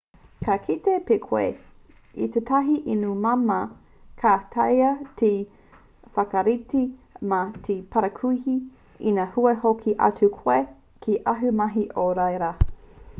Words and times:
ka 0.45 0.53
kite 0.67 0.93
pea 1.07 1.17
koe 1.25 1.49
i 2.27 2.29
tētahi 2.37 2.77
inu 2.93 3.11
māmā 3.25 3.57
ka 4.23 4.31
taea 4.55 4.87
te 5.21 5.29
whakarite 6.17 6.83
mā 7.35 7.41
te 7.69 7.77
parakuihi 7.97 8.57
ina 9.13 9.29
kua 9.39 9.57
hoki 9.69 9.97
atu 10.11 10.31
koe 10.41 10.59
ki 11.07 11.21
āu 11.37 11.53
mahi 11.63 11.89
o 12.09 12.11
ia 12.25 12.45
rā 12.49 12.55